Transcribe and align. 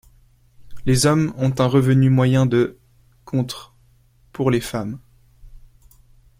Les 0.87 1.05
hommes 1.05 1.31
ont 1.37 1.53
un 1.59 1.67
revenu 1.67 2.09
moyen 2.09 2.47
de 2.47 2.79
$, 3.23 3.23
contre 3.23 3.75
$ 4.01 4.31
pour 4.33 4.49
les 4.49 4.59
femmes. 4.59 4.97